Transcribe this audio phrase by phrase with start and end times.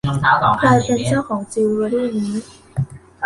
[0.59, 2.35] ใครเป็นเจ้าของจิวเวอรี่นี้?